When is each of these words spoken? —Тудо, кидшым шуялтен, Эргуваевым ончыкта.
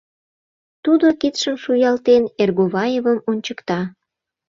—Тудо, 0.83 1.07
кидшым 1.21 1.55
шуялтен, 1.63 2.23
Эргуваевым 2.41 3.19
ончыкта. 3.29 3.79